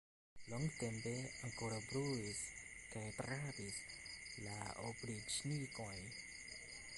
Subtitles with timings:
[0.51, 1.11] Longtempe
[1.47, 2.39] ankoraŭ bruis
[2.95, 3.77] kaj rabis
[4.47, 4.57] la
[4.89, 5.95] opriĉnikoj.